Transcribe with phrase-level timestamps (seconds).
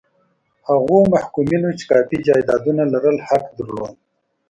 [0.69, 3.93] هغو محکومینو چې کافي جایدادونه لرل حق درلود.